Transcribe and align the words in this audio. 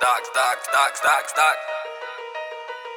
Dax, 0.00 0.32
Dax, 0.32 0.70
Dax, 0.72 1.02
Dax, 1.02 1.34
Dax. 1.34 1.58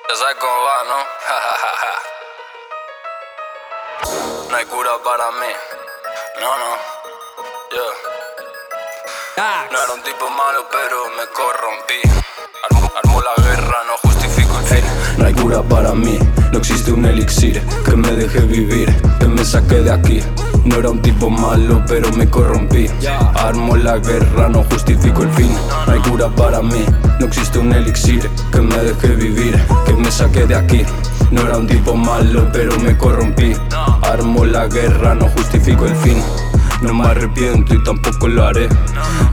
Ya 0.10 0.16
sabes 0.16 0.36
cómo 0.36 0.64
va, 0.64 0.84
¿no? 0.84 0.98
no 4.50 4.58
hay 4.58 4.66
cura 4.66 4.98
para 5.04 5.32
mí. 5.32 5.48
No, 6.40 6.58
no. 6.58 6.78
Yo. 7.72 7.94
No 9.72 9.84
era 9.84 9.94
un 9.94 10.04
tipo 10.04 10.30
malo, 10.30 10.68
pero 10.70 11.10
me 11.10 11.26
corrompí. 11.28 12.02
Armo, 12.64 12.92
armo 12.96 13.22
la 13.22 13.34
guerra, 13.44 13.53
cura 15.44 15.62
para 15.62 15.94
mí, 15.94 16.18
no 16.54 16.60
existe 16.60 16.94
un 16.94 17.06
elixir 17.06 17.62
que 17.84 17.98
me 17.98 18.10
deje 18.14 18.40
vivir, 18.46 18.88
que 19.20 19.28
me 19.28 19.44
saque 19.44 19.82
de 19.82 19.92
aquí. 19.92 20.22
No 20.64 20.78
era 20.78 20.90
un 20.90 21.02
tipo 21.02 21.30
malo, 21.30 21.84
pero 21.86 22.10
me 22.14 22.30
corrompí. 22.30 22.88
Armo 23.36 23.76
la 23.76 23.98
guerra, 23.98 24.48
no 24.48 24.64
justifico 24.64 25.24
el 25.24 25.30
fin. 25.32 25.52
No 25.86 25.92
hay 25.92 26.00
cura 26.00 26.30
para 26.30 26.62
mí, 26.62 26.86
no 27.20 27.26
existe 27.26 27.60
un 27.60 27.74
elixir 27.74 28.30
que 28.54 28.62
me 28.62 28.78
deje 28.78 29.10
vivir, 29.10 29.62
que 29.86 29.94
me 29.94 30.10
saque 30.10 30.46
de 30.46 30.56
aquí. 30.56 30.84
No 31.30 31.42
era 31.42 31.58
un 31.58 31.68
tipo 31.68 31.94
malo, 31.94 32.48
pero 32.54 32.80
me 32.80 32.98
corrompí. 32.98 33.52
Armo 34.04 34.46
la 34.46 34.68
guerra, 34.68 35.14
no 35.14 35.28
justifico 35.28 35.86
el 35.86 35.96
fin. 35.98 36.24
No 36.84 36.94
me 36.94 37.06
arrepiento 37.06 37.76
y 37.76 37.82
tampoco 37.82 38.28
lo 38.28 38.44
haré. 38.44 38.68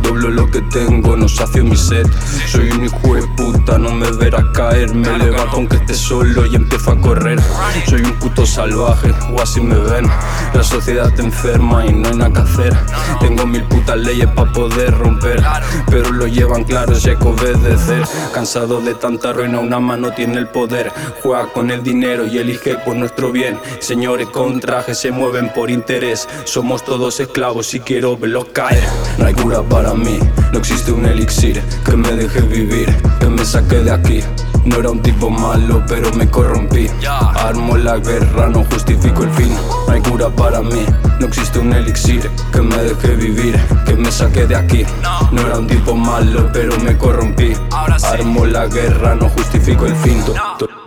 Doblo 0.04 0.30
lo 0.30 0.48
que 0.48 0.60
tengo, 0.62 1.16
no 1.16 1.28
sacio 1.28 1.64
mi 1.64 1.76
sed. 1.76 2.06
Soy 2.46 2.70
un 2.70 2.84
hijo 2.84 3.16
de 3.16 3.22
puta, 3.36 3.76
no 3.76 3.90
me 3.90 4.08
verás 4.12 4.44
caer. 4.54 4.94
Me 4.94 5.18
levanto 5.18 5.56
aunque 5.56 5.76
esté 5.78 5.94
solo 5.94 6.46
y 6.46 6.54
empiezo 6.54 6.92
a 6.92 7.00
correr. 7.00 7.40
Soy 7.88 8.02
un 8.02 8.12
puto 8.20 8.46
salvaje, 8.46 9.12
o 9.32 9.42
así 9.42 9.60
me 9.60 9.74
ven. 9.74 10.06
La 10.54 10.62
sociedad 10.62 11.12
te 11.12 11.22
enferma 11.22 11.84
y 11.84 11.92
no 11.92 12.08
hay 12.08 12.16
nada 12.16 12.32
que 12.32 12.38
hacer. 12.38 12.76
Tengo 13.18 13.44
mil 13.46 13.64
putas 13.64 13.98
leyes 13.98 14.28
para 14.28 14.52
poder 14.52 14.96
romper. 14.96 15.42
Pero 15.90 16.12
lo 16.12 16.28
llevan 16.28 16.62
claro 16.62 16.94
si 16.94 17.10
que 17.10 17.16
obedecer. 17.24 18.04
Cansado 18.32 18.80
de 18.80 18.94
tanta 18.94 19.32
ruina, 19.32 19.58
una 19.58 19.80
mano 19.80 20.12
tiene 20.12 20.38
el 20.38 20.46
poder. 20.46 20.92
Juega 21.20 21.52
con 21.52 21.72
el 21.72 21.82
dinero 21.82 22.26
y 22.26 22.38
elige 22.38 22.76
por 22.76 22.94
nuestro 22.94 23.32
bien. 23.32 23.58
Señores 23.80 24.28
con 24.28 24.60
traje 24.60 24.94
se 24.94 25.10
mueven 25.10 25.52
por 25.52 25.68
interés. 25.68 26.28
Somos 26.44 26.84
todos 26.84 27.18
esclavos 27.18 27.39
y 27.72 27.80
quiero 27.80 28.18
verlos 28.18 28.48
caer. 28.52 28.84
No 29.16 29.24
hay 29.24 29.32
cura 29.32 29.62
para 29.62 29.94
mí, 29.94 30.18
no 30.52 30.58
existe 30.58 30.92
un 30.92 31.06
elixir 31.06 31.62
que 31.86 31.96
me 31.96 32.12
deje 32.12 32.42
vivir, 32.42 32.94
que 33.18 33.28
me 33.28 33.42
saque 33.46 33.76
de 33.76 33.92
aquí. 33.92 34.20
No 34.66 34.76
era 34.76 34.90
un 34.90 35.00
tipo 35.00 35.30
malo, 35.30 35.82
pero 35.88 36.12
me 36.12 36.28
corrompí. 36.28 36.86
Armo 37.08 37.78
la 37.78 37.96
guerra, 37.96 38.50
no 38.50 38.62
justifico 38.64 39.22
el 39.22 39.30
fin. 39.30 39.54
No 39.86 39.94
hay 39.94 40.02
cura 40.02 40.28
para 40.28 40.60
mí, 40.60 40.84
no 41.18 41.26
existe 41.26 41.58
un 41.58 41.72
elixir 41.72 42.30
que 42.52 42.60
me 42.60 42.76
deje 42.76 43.16
vivir, 43.16 43.58
que 43.86 43.94
me 43.94 44.12
saque 44.12 44.46
de 44.46 44.56
aquí. 44.56 44.84
No 45.32 45.40
era 45.40 45.58
un 45.58 45.66
tipo 45.66 45.96
malo, 45.96 46.50
pero 46.52 46.76
me 46.80 46.96
corrompí. 46.98 47.54
Armo 48.02 48.44
la 48.44 48.66
guerra, 48.66 49.14
no 49.14 49.30
justifico 49.30 49.86
el 49.86 49.96
fin. 49.96 50.22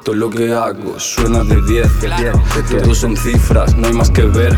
To- 0.03 0.11
to- 0.11 0.13
Todo 0.13 0.15
lo 0.15 0.29
que 0.29 0.53
hago 0.53 0.99
suena 0.99 1.43
de 1.43 1.61
10. 1.61 1.87
Todos 2.83 2.97
son 2.97 3.15
cifras, 3.15 3.75
no 3.77 3.87
hay 3.87 3.93
más 3.93 4.09
que 4.09 4.23
ver. 4.23 4.57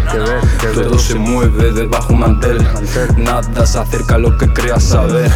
Todo 0.74 0.98
se 1.00 1.16
mueve 1.16 1.72
debajo 1.72 2.14
un 2.14 2.20
mantel. 2.20 2.58
Nada 3.18 3.66
se 3.66 3.78
acerca 3.80 4.16
a 4.16 4.18
lo 4.18 4.36
que 4.38 4.52
creas 4.52 4.84
saber. 4.84 5.32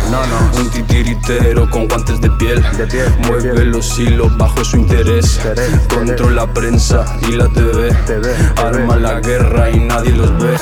Un 0.57 0.69
titiritero 0.71 1.69
con 1.69 1.87
guantes 1.87 2.19
de 2.21 2.29
piel. 2.31 2.63
Mueve 3.27 3.65
los 3.65 3.97
hilos 3.99 4.35
bajo 4.37 4.63
su 4.65 4.77
interés. 4.77 5.39
Controla 5.93 6.45
la 6.45 6.53
prensa 6.53 7.05
y 7.27 7.33
la 7.33 7.47
TV. 7.49 7.95
Arma 8.57 8.95
la 8.97 9.19
guerra 9.19 9.69
y 9.69 9.79
nadie 9.79 10.11
los 10.11 10.31
ve. 10.41 10.57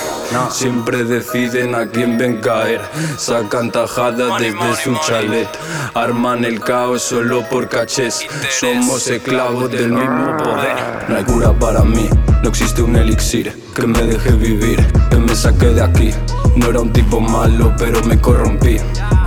Siempre 0.50 1.04
deciden 1.04 1.76
a 1.76 1.88
quién 1.88 2.18
ven 2.18 2.42
caer. 2.42 2.82
Sacan 3.18 3.72
tajadas 3.72 4.40
desde 4.40 4.76
su 4.84 4.96
chalet. 5.06 5.48
Arman 5.94 6.44
el 6.46 6.60
caos 6.60 7.02
solo 7.02 7.44
por 7.50 7.70
cachés. 7.70 8.26
Somos 8.60 9.08
esclavos 9.08 9.72
del 9.72 9.92
mismo 9.92 10.38
poder. 10.38 11.06
No 11.08 11.16
hay 11.16 11.24
cura 11.24 11.54
para 11.54 11.84
mí, 11.84 12.10
no 12.44 12.50
existe 12.50 12.82
un 12.82 12.96
elixir 12.96 13.54
que 13.74 13.88
me 13.88 14.02
deje 14.02 14.32
vivir, 14.32 14.86
que 15.10 15.18
me 15.18 15.36
saque 15.36 15.68
de 15.68 15.82
aquí. 15.82 16.12
No 16.56 16.68
era 16.70 16.82
un 16.82 16.92
tipo 16.92 17.20
malo, 17.22 17.74
pero 17.78 18.04
me 18.04 18.20
corrompí. 18.20 18.78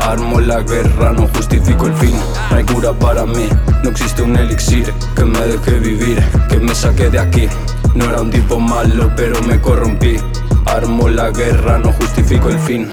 Armo 0.00 0.41
la 0.41 0.60
guerra, 0.60 1.12
no 1.12 1.28
justifico 1.28 1.86
el 1.86 1.94
fin. 1.94 2.14
No 2.50 2.56
hay 2.56 2.64
cura 2.64 2.92
para 2.92 3.24
mí, 3.24 3.48
no 3.82 3.91
existe 3.91 4.22
un 4.22 4.36
elixir 4.36 4.92
que 5.14 5.24
me 5.24 5.41
deje 5.41 5.78
vivir, 5.78 6.22
que 6.48 6.58
me 6.58 6.74
saque 6.74 7.08
de 7.08 7.19
aquí. 7.19 7.48
No 7.94 8.04
era 8.04 8.20
un 8.20 8.30
tipo 8.30 8.58
malo, 8.58 9.10
pero 9.16 9.41
me 9.42 9.60
corrompí. 9.60 10.16
Armo 10.66 11.09
la 11.09 11.31
guerra, 11.31 11.78
no 11.78 11.93
justifico 11.93 12.48
el 12.48 12.59
fin. 12.59 12.93